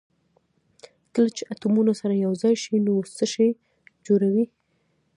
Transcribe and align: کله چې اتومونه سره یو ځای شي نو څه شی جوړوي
کله 1.13 1.29
چې 1.37 1.43
اتومونه 1.53 1.91
سره 2.01 2.13
یو 2.25 2.31
ځای 2.41 2.55
شي 2.63 2.75
نو 2.85 2.93
څه 3.17 3.25
شی 3.33 3.49
جوړوي 4.05 4.45